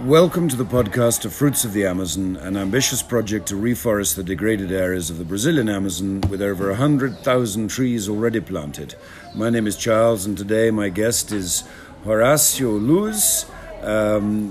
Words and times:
Welcome 0.00 0.48
to 0.48 0.56
the 0.56 0.64
podcast 0.64 1.24
of 1.24 1.32
Fruits 1.32 1.64
of 1.64 1.72
the 1.72 1.86
Amazon, 1.86 2.36
an 2.38 2.56
ambitious 2.56 3.00
project 3.00 3.46
to 3.48 3.54
reforest 3.54 4.16
the 4.16 4.24
degraded 4.24 4.72
areas 4.72 5.08
of 5.08 5.18
the 5.18 5.24
Brazilian 5.24 5.68
Amazon 5.68 6.20
with 6.22 6.42
over 6.42 6.68
100,000 6.68 7.68
trees 7.68 8.08
already 8.08 8.40
planted. 8.40 8.96
My 9.36 9.50
name 9.50 9.68
is 9.68 9.76
Charles, 9.76 10.26
and 10.26 10.36
today 10.36 10.72
my 10.72 10.88
guest 10.88 11.30
is 11.30 11.62
Horacio 12.04 12.76
Luz, 12.84 13.46
um, 13.82 14.50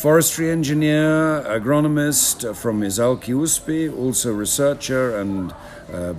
forestry 0.00 0.50
engineer, 0.50 1.44
agronomist 1.46 2.56
from 2.56 2.80
USP, 2.80 3.94
also 3.94 4.32
researcher 4.32 5.18
and 5.18 5.54
uh, 5.92 6.14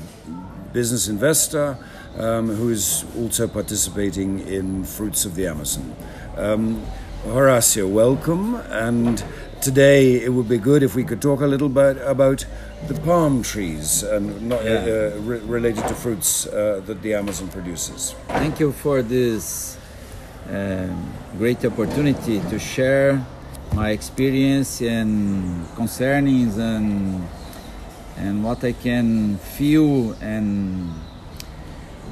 business 0.71 1.07
investor, 1.07 1.77
um, 2.17 2.47
who 2.47 2.69
is 2.69 3.05
also 3.17 3.47
participating 3.47 4.47
in 4.47 4.83
Fruits 4.83 5.25
of 5.25 5.33
the 5.33 5.47
Amazon. 5.47 5.95
Um, 6.37 6.85
Horacio, 7.25 7.89
welcome. 7.89 8.55
And 8.69 9.23
today 9.61 10.21
it 10.23 10.29
would 10.33 10.49
be 10.49 10.57
good 10.57 10.83
if 10.83 10.95
we 10.95 11.03
could 11.03 11.21
talk 11.21 11.41
a 11.41 11.47
little 11.47 11.69
bit 11.69 11.97
about 12.05 12.45
the 12.87 12.93
palm 12.95 13.43
trees 13.43 14.03
and 14.03 14.49
not, 14.49 14.63
Yeah. 14.65 14.71
uh, 15.15 15.19
re- 15.21 15.39
related 15.39 15.87
to 15.87 15.95
fruits 15.95 16.45
uh, 16.47 16.81
that 16.85 17.01
the 17.01 17.13
Amazon 17.13 17.47
produces. 17.47 18.13
Thank 18.27 18.59
you 18.59 18.71
for 18.73 19.01
this 19.01 19.77
um, 20.49 21.13
great 21.37 21.63
opportunity 21.63 22.41
to 22.49 22.59
share 22.59 23.25
my 23.73 23.91
experience 23.91 24.81
and 24.81 25.65
concernings 25.75 26.57
and 26.57 27.23
and 28.17 28.43
what 28.43 28.63
I 28.63 28.73
can 28.73 29.37
feel 29.57 30.11
and 30.21 30.91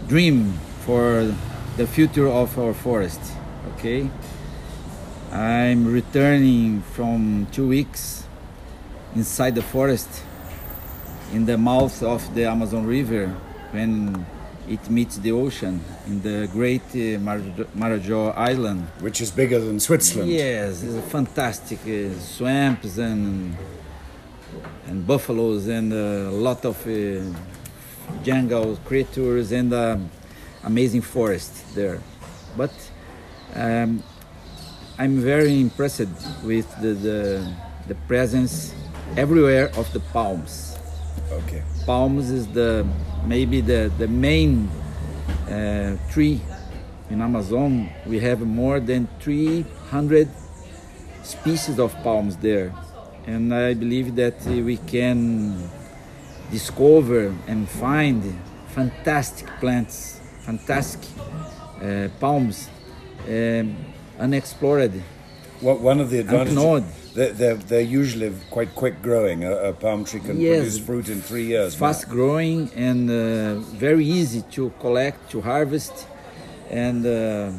dream 0.08 0.54
for 0.86 1.36
the 1.78 1.86
future 1.86 2.28
of 2.28 2.58
our 2.58 2.74
forest. 2.74 3.20
Okay, 3.76 4.10
I'm 5.32 5.88
returning 5.88 6.82
from 6.82 7.48
two 7.54 7.68
weeks 7.70 8.26
inside 9.16 9.56
the 9.56 9.62
forest 9.62 10.10
in 11.32 11.46
the 11.46 11.58
mouth 11.58 12.04
of 12.04 12.36
the 12.36 12.46
Amazon 12.46 12.86
River 12.86 13.28
when 13.72 14.26
it 14.68 14.90
meets 14.90 15.18
the 15.18 15.32
ocean 15.32 15.82
in 16.06 16.22
the 16.22 16.50
great 16.52 16.82
uh, 16.92 17.18
Marajó 17.78 18.38
Island. 18.38 18.88
Which 19.00 19.22
is 19.22 19.32
bigger 19.32 19.60
than 19.60 19.80
Switzerland. 19.80 20.30
Yes, 20.30 20.84
it's 20.84 20.96
a 20.96 21.02
fantastic 21.02 21.80
uh, 21.88 22.14
swamps 22.20 22.98
and 22.98 23.56
and 24.88 25.08
buffaloes 25.08 25.68
and 25.70 25.94
a 25.94 26.30
lot 26.30 26.66
of 26.66 26.76
uh, 26.86 27.24
jungle 28.22 28.76
creatures 28.84 29.54
and 29.54 29.72
uh, 29.72 29.98
amazing 30.66 31.02
forest 31.02 31.74
there. 31.74 32.02
But 32.58 32.74
um, 33.56 34.04
I'm 35.02 35.18
very 35.20 35.60
impressed 35.60 36.14
with 36.44 36.68
the, 36.84 36.94
the 37.08 37.20
the 37.88 37.96
presence 38.08 38.54
everywhere 39.18 39.68
of 39.76 39.92
the 39.94 40.00
palms 40.14 40.78
Okay. 41.32 41.64
palms 41.86 42.30
is 42.30 42.46
the 42.48 42.86
maybe 43.26 43.62
the 43.62 43.92
the 43.98 44.08
main 44.08 44.70
uh, 45.50 45.98
tree 46.12 46.42
in 47.10 47.22
Amazon. 47.22 47.90
We 48.06 48.20
have 48.20 48.42
more 48.42 48.80
than 48.80 49.08
300 49.20 50.28
species 51.24 51.80
of 51.80 51.96
palms 52.04 52.36
there, 52.38 52.74
and 53.26 53.54
I 53.54 53.74
believe 53.74 54.16
that 54.16 54.46
we 54.46 54.78
can 54.78 55.70
discover 56.52 57.34
and 57.48 57.68
find 57.68 58.22
fantastic 58.68 59.48
plants, 59.62 60.20
fantastic 60.46 61.02
uh, 61.82 62.10
palms, 62.20 62.70
um, 63.28 63.76
unexplored. 64.26 64.94
What, 65.62 65.78
one 65.92 66.00
of 66.04 66.10
the 66.10 66.20
advantages, 66.20 67.14
they're, 67.16 67.34
they're, 67.40 67.56
they're 67.70 67.90
usually 68.02 68.32
quite 68.50 68.72
quick 68.82 68.96
growing. 69.02 69.44
A, 69.44 69.54
a 69.70 69.74
palm 69.74 70.06
tree 70.06 70.20
can 70.28 70.40
Yes. 70.40 70.58
produce 70.60 70.80
fruit 70.88 71.08
in 71.10 71.22
three 71.30 71.46
years. 71.54 71.76
fast 71.76 72.04
growing 72.10 72.70
and 72.90 73.02
uh, 73.10 73.16
very 73.88 74.06
easy 74.20 74.42
to 74.56 74.72
collect 74.80 75.20
to 75.34 75.38
harvest 75.42 75.94
and 76.88 77.06
uh, 77.06 77.52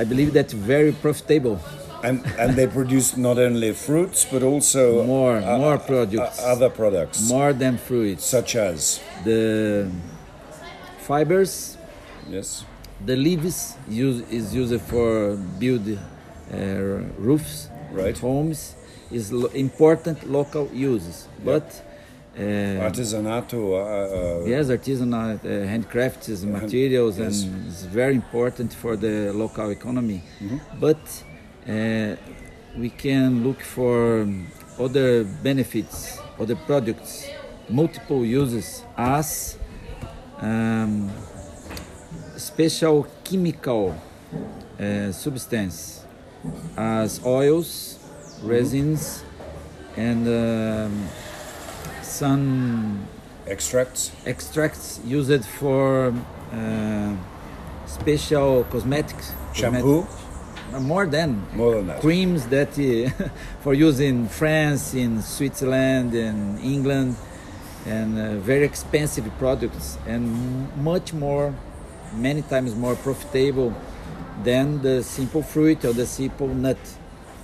i 0.00 0.02
believe 0.10 0.30
that's 0.38 0.54
very 0.74 0.92
profitable 1.04 1.56
And, 2.08 2.16
and 2.42 2.50
they 2.58 2.66
produce 2.80 3.08
not 3.28 3.36
only 3.38 3.70
fruits 3.88 4.20
but 4.32 4.42
also 4.42 4.82
More- 5.06 5.38
uh, 5.38 5.58
more 5.64 5.78
products. 5.78 6.38
uh, 6.42 6.52
other 6.54 6.70
products, 6.80 7.16
more 7.36 7.52
than 7.62 7.74
fruits 7.88 8.24
such 8.36 8.50
as 8.70 8.78
the 9.28 9.86
fibers 11.08 11.76
yes, 12.28 12.64
the 13.06 13.16
leaves 13.16 13.76
use, 13.88 14.20
is 14.30 14.54
used 14.54 14.80
for 14.82 15.36
build 15.58 15.86
uh, 15.88 16.56
roofs 17.18 17.68
Right. 17.92 18.16
homes 18.18 18.74
is 19.10 19.30
lo- 19.32 19.50
important 19.52 20.18
local 20.30 20.66
uses 20.72 21.28
but 21.44 21.82
uh, 22.38 22.40
artisanato. 22.88 23.60
Uh, 23.74 24.42
uh, 24.42 24.46
Yes, 24.46 24.68
artisanal 24.68 25.34
uh, 25.34 25.66
handcrafted 25.72 26.42
materials 26.44 27.18
yes. 27.18 27.42
and 27.42 27.66
it's 27.68 27.82
very 27.82 28.14
important 28.14 28.72
for 28.72 28.96
the 28.96 29.30
local 29.34 29.68
economy. 29.70 30.22
Mm-hmm. 30.40 30.80
But 30.80 31.02
uh, 31.68 32.16
we 32.78 32.88
can 32.88 33.44
look 33.44 33.60
for 33.60 34.22
um, 34.22 34.46
other 34.78 35.24
benefits, 35.24 36.18
other 36.40 36.56
products, 36.56 37.26
multiple 37.68 38.24
uses 38.24 38.82
as 38.96 39.58
um, 40.40 41.10
special 42.42 43.06
chemical 43.24 43.94
uh, 44.80 45.12
substance, 45.12 46.04
as 46.76 47.20
oils, 47.24 47.98
resins, 48.42 49.22
and 49.96 50.26
um, 50.26 51.08
some 52.02 53.06
extracts. 53.46 54.10
extracts 54.26 55.00
used 55.04 55.44
for 55.44 56.12
uh, 56.52 57.14
special 57.86 58.64
cosmetics. 58.64 59.32
Shampoo? 59.54 60.02
cosmetic- 60.02 60.18
uh, 60.74 60.80
more 60.80 61.06
than 61.06 61.30
More 61.54 61.74
than 61.76 61.86
that. 61.88 62.00
creams 62.00 62.46
that 62.46 62.70
uh, 62.78 63.28
for 63.62 63.74
use 63.74 64.00
in 64.00 64.26
France, 64.28 64.94
in 64.94 65.20
Switzerland, 65.22 66.14
in 66.14 66.58
England, 66.58 67.14
and 67.86 68.18
uh, 68.18 68.36
very 68.38 68.64
expensive 68.64 69.30
products, 69.38 69.98
and 70.06 70.24
much 70.82 71.12
more, 71.12 71.54
many 72.14 72.42
times 72.42 72.74
more 72.74 72.94
profitable 72.96 73.74
than 74.44 74.82
the 74.82 75.02
simple 75.02 75.42
fruit 75.42 75.84
or 75.84 75.92
the 75.92 76.06
simple 76.06 76.48
nut. 76.48 76.78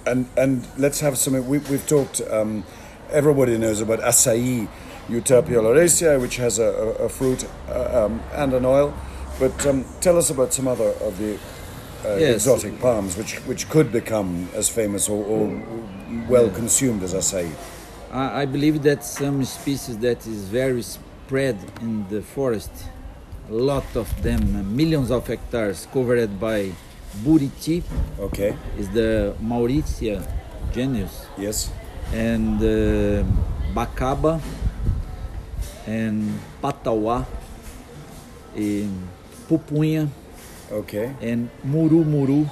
And 0.07 0.27
and 0.37 0.67
let's 0.79 1.01
have 1.01 1.17
some. 1.19 1.35
We, 1.49 1.59
we've 1.59 1.87
talked. 1.87 2.21
Um, 2.31 2.65
everybody 3.11 3.57
knows 3.59 3.81
about 3.81 4.01
acai, 4.01 4.69
Euterpe 5.09 5.49
oleracea, 5.57 6.21
which 6.21 6.37
has 6.37 6.59
a, 6.59 6.65
a, 6.65 6.89
a 7.05 7.09
fruit 7.09 7.47
uh, 7.69 8.05
um, 8.07 8.21
and 8.35 8.53
an 8.55 8.65
oil. 8.65 8.95
But 9.39 9.67
um, 9.67 9.85
tell 10.01 10.17
us 10.19 10.31
about 10.31 10.53
some 10.53 10.67
other 10.69 10.91
of 11.01 11.19
the 11.19 11.35
uh, 12.05 12.17
Yes. 12.17 12.35
exotic 12.47 12.81
palms, 12.81 13.17
which 13.17 13.37
which 13.47 13.69
could 13.69 13.91
become 13.93 14.49
as 14.55 14.69
famous 14.69 15.09
or, 15.09 15.25
or 15.25 15.63
well 16.29 16.49
consumed 16.51 17.03
as 17.03 17.13
acai. 17.15 17.51
I, 18.13 18.43
I 18.43 18.47
believe 18.47 18.83
that 18.85 19.05
some 19.05 19.45
species 19.45 19.99
that 19.99 20.27
is 20.27 20.45
very 20.49 20.83
spread 20.83 21.57
in 21.83 22.07
the 22.09 22.23
forest, 22.23 22.71
a 23.51 23.55
lot 23.55 23.85
of 23.97 24.09
them, 24.23 24.41
millions 24.77 25.11
of 25.11 25.27
hectares 25.27 25.87
covered 25.93 26.39
by 26.39 26.71
Buriti, 27.25 27.83
Okay. 28.21 28.55
is 28.79 28.89
the 28.91 29.35
Mauritia 29.43 30.23
genus, 30.73 31.27
Yes. 31.39 31.71
and 32.13 32.61
uh, 32.63 33.25
Bacaba, 33.75 34.41
and 35.87 36.39
Patawa, 36.63 37.25
and 38.57 39.09
Pupunha, 39.49 40.09
Okay. 40.71 41.13
and 41.23 41.49
Muru 41.65 42.05
Muru. 42.05 42.45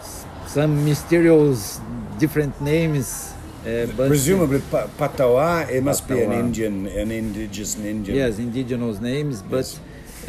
S- 0.00 0.26
Some 0.46 0.84
mysterious 0.84 1.80
different 2.18 2.60
names. 2.60 3.32
Uh, 3.64 3.86
but 3.96 4.08
Presumably, 4.08 4.60
pa- 4.70 4.86
Patawa. 4.98 5.64
It 5.70 5.82
must 5.82 6.06
be 6.06 6.20
an 6.20 6.32
Indian, 6.32 6.86
an 6.86 7.10
indigenous 7.10 7.76
Indian. 7.80 8.14
Yes, 8.16 8.38
indigenous 8.38 9.00
names, 9.00 9.40
but 9.40 9.64
Yes. 9.64 9.80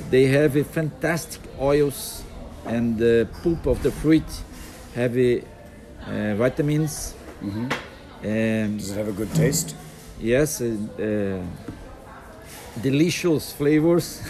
They 0.10 0.26
have 0.28 0.56
a 0.56 0.64
fantastic 0.64 1.42
oils, 1.60 2.24
and 2.66 2.98
the 2.98 3.28
pulp 3.44 3.66
of 3.68 3.82
the 3.84 3.92
fruit 3.92 4.24
have 4.96 5.18
a, 5.18 5.42
uh, 6.08 6.36
vitamins. 6.36 7.14
And 8.24 8.80
Does 8.80 8.92
it 8.92 8.98
have 8.98 9.08
a 9.10 9.12
good 9.12 9.34
taste? 9.36 9.76
yes, 10.20 10.62
uh, 10.62 10.66
uh, 11.00 11.42
delicious 12.82 13.52
flavors. 13.54 14.22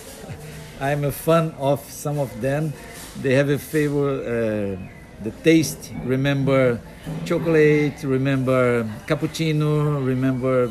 I'm 0.80 1.04
a 1.04 1.12
fan 1.12 1.54
of 1.58 1.80
some 1.88 2.18
of 2.18 2.40
them. 2.40 2.72
They 3.20 3.34
have 3.34 3.48
a 3.50 3.58
flavor, 3.58 4.10
uh, 4.10 5.22
the 5.22 5.30
taste. 5.44 5.92
Remember 6.04 6.80
chocolate. 7.24 8.02
Remember 8.02 8.84
cappuccino. 9.06 10.04
Remember 10.04 10.68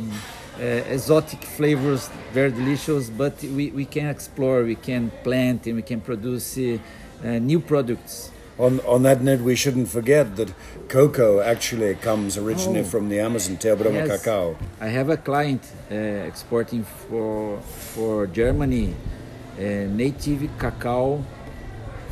exotic 0.66 1.44
flavors, 1.44 2.10
very 2.34 2.52
delicious. 2.52 3.10
But 3.10 3.42
we, 3.44 3.72
we 3.72 3.86
can 3.86 4.08
explore, 4.08 4.64
we 4.64 4.76
can 4.76 5.12
plant, 5.24 5.66
and 5.68 5.76
we 5.76 5.82
can 5.82 6.02
produce 6.02 6.58
uh, 6.58 6.78
uh, 7.24 7.40
new 7.40 7.60
products. 7.60 8.32
on 8.60 8.80
on 8.86 9.02
that 9.04 9.20
note, 9.24 9.42
we 9.42 9.56
shouldn't 9.56 9.90
forget 9.90 10.26
that 10.36 10.50
cocoa 10.88 11.40
actually 11.54 11.96
comes 11.96 12.38
originally 12.38 12.82
Oh. 12.82 12.92
from 12.94 13.10
the 13.10 13.20
Amazon, 13.20 13.58
Theobroma 13.58 14.02
Yes. 14.06 14.10
cacao. 14.12 14.56
I 14.80 14.90
have 14.98 15.10
a 15.10 15.18
client 15.18 15.64
uh, 15.90 15.96
exporting 16.32 16.84
for 16.84 17.60
for 17.94 18.28
Germany 18.42 18.86
uh, 18.94 19.64
native 20.04 20.42
cacao 20.60 21.24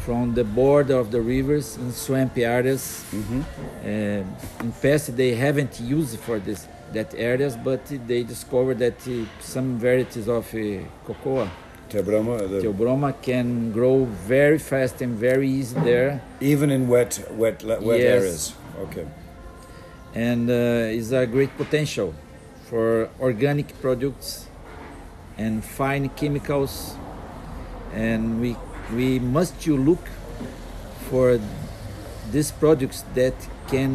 from 0.05 0.33
the 0.33 0.43
border 0.43 0.97
of 1.03 1.07
the 1.11 1.21
rivers 1.21 1.77
in 1.77 1.91
swampy 1.91 2.43
areas. 2.45 3.03
Uh, 3.13 4.23
in 4.63 4.71
past, 4.81 5.15
they 5.21 5.31
haven't 5.35 5.79
used 5.97 6.17
for 6.25 6.39
this 6.39 6.67
that 6.93 7.13
areas, 7.15 7.55
but 7.55 7.81
they 8.07 8.23
discovered 8.23 8.79
that 8.79 8.99
uh, 9.07 9.25
some 9.39 9.77
varieties 9.79 10.27
of 10.27 10.45
uh, 10.53 10.59
cocoa, 11.05 11.49
Theobroma, 11.89 12.37
the, 12.49 12.61
Theobroma, 12.61 13.13
can 13.21 13.71
grow 13.71 14.05
very 14.05 14.59
fast 14.59 15.01
and 15.01 15.15
very 15.17 15.49
easy 15.49 15.75
there. 15.81 16.21
even 16.39 16.69
in 16.71 16.87
wet 16.87 17.19
wet 17.31 17.63
wet 17.63 17.99
Yes. 17.99 18.21
areas. 18.21 18.53
Okay. 18.85 19.05
and 20.15 20.49
uh, 20.49 20.53
is 20.99 21.11
a 21.11 21.25
great 21.27 21.55
potential 21.57 22.13
for 22.69 23.09
organic 23.19 23.67
products 23.81 24.47
and 25.37 25.63
fine 25.63 26.09
chemicals 26.09 26.95
and 27.93 28.41
we 28.41 28.55
we 28.95 29.19
must 29.19 29.53
to 29.61 29.77
look 29.77 30.03
for 31.09 31.39
these 32.31 32.51
products 32.51 33.03
that 33.13 33.33
can 33.67 33.93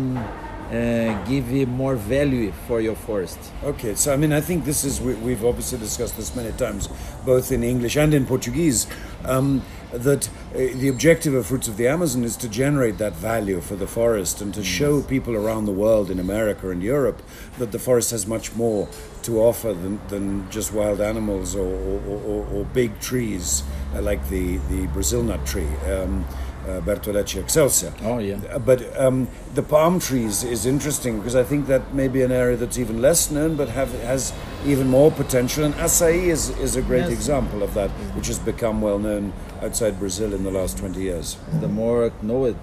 uh, 0.70 1.25
give 1.25 1.50
you 1.50 1.66
more 1.66 1.94
value 1.94 2.52
for 2.66 2.81
your 2.81 2.96
forest 2.96 3.38
Okay, 3.62 3.94
so 3.94 4.12
I 4.12 4.16
mean, 4.16 4.32
I 4.32 4.40
think 4.40 4.64
this 4.64 4.84
is, 4.84 5.00
we, 5.00 5.14
we've 5.14 5.44
obviously 5.44 5.78
discussed 5.78 6.16
this 6.16 6.37
many 6.37 6.52
times, 6.52 6.88
both 7.25 7.50
in 7.50 7.62
English 7.62 7.96
and 7.96 8.12
in 8.12 8.26
Portuguese, 8.26 8.87
um, 9.25 9.62
that 9.93 10.28
uh, 10.28 10.58
the 10.58 10.88
objective 10.88 11.32
of 11.32 11.46
Fruits 11.46 11.69
of 11.69 11.76
the 11.76 11.88
Amazon 11.88 12.25
is 12.25 12.37
to 12.37 12.49
generate 12.49 12.99
that 12.99 13.14
value 13.14 13.61
for 13.61 13.76
the 13.76 13.87
forest 13.87 14.43
and 14.43 14.52
to 14.52 14.62
show 14.62 15.00
people 15.00 15.34
around 15.34 15.64
the 15.64 15.72
world, 15.72 16.11
in 16.11 16.19
America 16.19 16.70
and 16.70 16.82
Europe, 16.82 17.22
that 17.58 17.72
the 17.72 17.78
forest 17.78 18.10
has 18.10 18.26
much 18.26 18.55
more 18.55 18.88
to 19.22 19.40
offer 19.40 19.72
than, 19.72 19.99
than 20.08 20.50
just 20.50 20.72
wild 20.72 21.00
animals 21.00 21.56
or, 21.56 21.67
or, 21.67 22.22
or, 22.26 22.46
or 22.52 22.64
big 22.67 23.00
trees 23.00 23.62
uh, 23.94 24.02
like 24.02 24.28
the, 24.28 24.58
the 24.69 24.87
Brazil 24.88 25.22
nut 25.22 25.46
tree. 25.46 25.69
Um, 25.90 26.26
uh, 26.69 26.81
Bertholletia 26.81 27.43
excelsa. 27.43 27.93
oh 28.05 28.19
yeah 28.19 28.38
Uh, 28.55 28.58
But 28.58 28.81
um, 28.99 29.28
the 29.55 29.62
palm 29.62 29.99
trees 30.00 30.43
is 30.44 30.66
interesting 30.66 31.19
because 31.19 31.34
I 31.34 31.44
think 31.44 31.66
that 31.66 31.82
may 31.94 32.08
be 32.08 32.22
an 32.25 32.32
area 32.32 32.56
that's 32.56 32.78
even 32.78 33.00
less 33.00 33.31
known, 33.31 33.56
but 33.56 33.69
have, 33.69 33.93
has 34.05 34.32
even 34.66 34.88
more 34.88 35.11
potential. 35.11 35.64
And 35.64 35.75
acai 35.75 36.14
is, 36.32 36.50
is 36.61 36.76
a 36.76 36.82
great 36.82 37.08
Yes. 37.08 37.12
example 37.19 37.62
of 37.62 37.75
that, 37.75 37.90
which 38.16 38.28
has 38.28 38.38
become 38.38 38.81
well 38.81 38.99
known 38.99 39.32
outside 39.62 39.99
Brazil 39.99 40.32
in 40.34 40.43
the 40.44 40.50
last 40.50 40.78
20 40.78 41.00
years. 41.00 41.37
the 41.61 41.69
more 41.69 42.06
I 42.06 42.11
know 42.22 42.44
it 42.46 42.56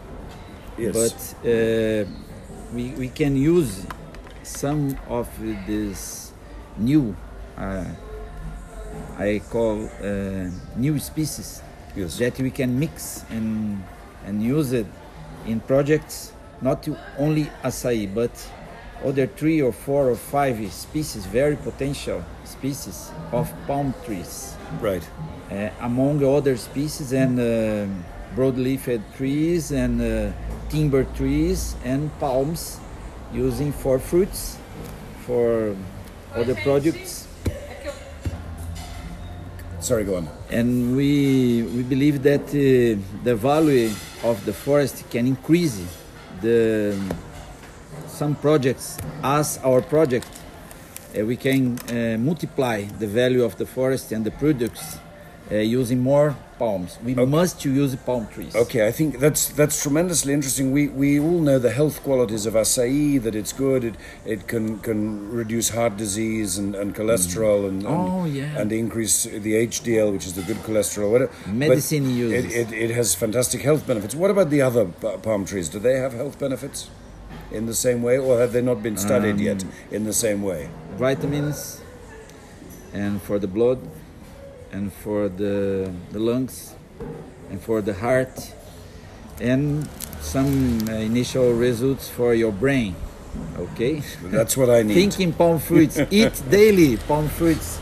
Yes. 0.78 0.94
but 0.96 1.16
uh, 1.46 2.06
we, 2.76 2.84
we 2.98 3.08
can 3.10 3.36
use 3.36 3.86
some 4.44 4.98
of 5.10 5.28
this 5.68 6.32
new 6.78 7.16
uh, 7.58 7.86
I 9.18 9.42
call 9.50 9.86
uh, 10.04 10.50
new 10.76 11.00
species 11.00 11.62
yes. 11.96 12.18
that 12.18 12.38
we 12.40 12.52
can 12.52 12.78
mix 12.80 13.26
and 13.30 13.84
and 14.26 14.44
use 14.44 14.72
it 14.72 14.86
in 15.46 15.60
projects 15.62 16.34
not 16.62 16.84
to 16.84 16.98
only 17.18 17.46
acai 17.64 18.14
but 18.14 18.32
other 19.04 19.26
three 19.26 19.62
or 19.62 19.72
four 19.72 20.10
or 20.10 20.16
five 20.16 20.58
species 20.72 21.26
very 21.26 21.56
potential 21.56 22.24
species 22.44 23.12
of 23.32 23.52
palm 23.66 23.94
trees 24.06 24.56
right. 24.80 25.08
uh, 25.52 25.70
among 25.82 26.24
other 26.24 26.56
species 26.56 27.14
and 27.14 27.40
uh, 27.40 27.88
broadleafed 28.36 29.02
trees 29.18 29.72
and 29.72 30.02
uh, 30.02 30.32
timber 30.70 31.04
trees 31.16 31.76
and 31.84 32.12
palms 32.20 32.80
using 33.34 33.72
for 33.72 33.98
fruits 33.98 34.58
for 35.26 35.76
other 36.36 36.56
products 36.56 37.28
Sorry, 39.82 40.04
go 40.04 40.18
on. 40.18 40.41
And 40.52 40.96
we 40.96 41.64
we 41.76 41.84
believe 41.84 42.24
that 42.24 42.42
uh, 42.50 43.00
the 43.24 43.36
value 43.36 43.90
of 44.24 44.44
the 44.46 44.54
forest 44.54 45.04
can 45.10 45.26
increase 45.26 45.82
the 46.42 46.98
some 48.08 48.36
projects. 48.36 48.98
As 49.24 49.58
our 49.64 49.82
project 49.82 50.28
uh, 51.18 51.26
we 51.26 51.36
can 51.36 51.80
uh, 51.80 52.18
multiply 52.18 52.84
the 53.00 53.08
value 53.08 53.44
of 53.44 53.58
the 53.58 53.66
forest 53.66 54.12
and 54.12 54.26
the 54.26 54.32
products 54.32 54.98
uh, 55.52 55.56
using 55.56 56.00
more 56.00 56.36
palms 56.58 56.98
we 57.04 57.14
must 57.16 57.66
use 57.66 57.96
palm 58.06 58.28
trees 58.34 58.56
Okay, 58.56 58.88
I 58.88 58.92
think 58.92 59.20
that's 59.20 59.50
that's 59.60 59.82
tremendously 59.84 60.32
interesting. 60.34 60.72
We 60.72 60.88
we 61.04 61.20
all 61.20 61.40
know 61.48 61.58
the 61.60 61.72
health 61.72 61.98
qualities 62.04 62.46
of 62.46 62.54
acai, 62.54 63.22
that 63.24 63.36
it's 63.36 63.52
good, 63.54 63.84
it 63.84 63.96
it 64.26 64.48
can 64.48 64.66
can 64.80 65.00
reduce 65.42 65.68
heart 65.78 65.98
disease 65.98 66.52
and, 66.62 66.76
and 66.82 66.96
cholesterol 66.96 67.68
and, 67.70 67.84
and 67.84 67.98
Oh, 68.12 68.26
yeah. 68.26 68.60
and 68.62 68.72
increase 68.72 69.24
the 69.24 69.54
HDL, 69.68 70.12
which 70.14 70.26
is 70.30 70.34
the 70.34 70.44
good 70.44 70.58
cholesterol. 70.68 71.10
Whatever. 71.12 71.32
Medicine 71.48 72.06
It, 72.06 72.16
uses. 72.26 72.54
it, 72.62 72.72
it 72.86 72.92
has 73.00 73.16
fantastic 73.16 73.62
health 73.64 73.84
benefits. 73.88 74.14
What 74.16 74.30
about 74.32 74.50
the 74.52 74.62
other 74.62 74.86
palm 75.28 75.46
trees? 75.46 75.68
Do 75.70 75.80
they 75.80 75.98
have 75.98 76.14
health 76.14 76.38
benefits 76.40 76.90
in 77.52 77.66
the 77.66 77.74
same 77.86 78.00
way, 78.08 78.18
or 78.28 78.40
have 78.40 78.52
they 78.54 78.62
not 78.62 78.80
been 78.84 78.98
studied 78.98 79.40
yet 79.40 79.64
Um, 79.64 79.72
in 79.98 80.04
the 80.06 80.14
same 80.14 80.42
way? 80.44 80.70
vitamins 80.98 81.82
and 82.94 83.22
for 83.28 83.40
the 83.40 83.48
blood 83.48 83.80
and 84.72 84.92
for 84.92 85.30
the, 85.30 85.92
the 86.12 86.20
lungs 86.20 86.74
and 87.50 87.62
for 87.62 87.82
the 87.82 87.94
heart 87.94 88.54
and 89.40 89.88
some 90.20 90.82
uh, 90.88 90.94
initial 90.94 91.54
results 91.54 92.08
for 92.10 92.34
your 92.34 92.52
brain 92.52 92.96
okay 93.58 94.02
That's 94.26 94.56
what 94.58 94.70
I 94.70 94.84
need. 94.84 94.94
thinking 94.94 95.34
palm 95.34 95.60
fruits 95.60 96.00
eat 96.12 96.42
daily 96.50 96.98
palm 96.98 97.28
fruits 97.30 97.80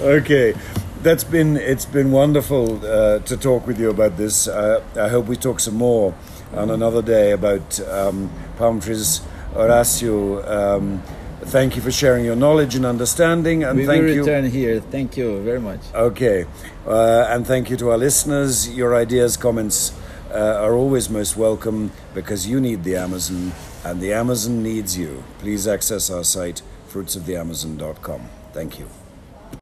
Okay, 0.00 0.54
that's 1.02 1.22
been 1.22 1.56
it's 1.58 1.84
been 1.84 2.10
wonderful 2.12 2.80
uh, 2.84 3.18
to 3.20 3.36
talk 3.36 3.66
with 3.66 3.78
you 3.78 3.90
about 3.90 4.16
this. 4.16 4.48
Uh, 4.48 4.82
I 4.96 5.08
hope 5.08 5.26
we 5.26 5.36
talk 5.36 5.60
some 5.60 5.74
more 5.76 6.14
on 6.54 6.70
another 6.70 7.02
day 7.02 7.32
about 7.32 7.78
um, 7.90 8.30
palm 8.56 8.80
trees. 8.80 9.20
Horacio, 9.52 10.40
um, 10.48 11.02
thank 11.46 11.76
you 11.76 11.82
for 11.82 11.90
sharing 11.90 12.24
your 12.24 12.36
knowledge 12.36 12.74
and 12.74 12.86
understanding, 12.86 13.64
and 13.64 13.78
we 13.78 13.86
thank 13.86 14.02
will 14.02 14.14
you. 14.14 14.20
return 14.20 14.44
here 14.46 14.80
thank 14.80 15.16
you 15.16 15.40
very 15.42 15.60
much 15.60 15.80
Okay, 15.94 16.46
uh, 16.86 17.26
and 17.28 17.46
thank 17.46 17.70
you 17.70 17.76
to 17.76 17.90
our 17.90 17.98
listeners. 17.98 18.68
Your 18.74 18.94
ideas, 18.94 19.36
comments 19.36 19.92
uh, 20.30 20.64
are 20.64 20.74
always 20.74 21.10
most 21.10 21.36
welcome 21.36 21.92
because 22.14 22.46
you 22.46 22.60
need 22.60 22.84
the 22.84 22.96
Amazon 22.96 23.52
and 23.84 24.00
the 24.00 24.12
Amazon 24.12 24.62
needs 24.62 24.96
you. 24.96 25.22
Please 25.38 25.66
access 25.66 26.10
our 26.10 26.24
site, 26.24 26.62
fruitsoftheamazon.com. 26.88 28.28
Thank 28.52 28.78
you. 28.78 29.01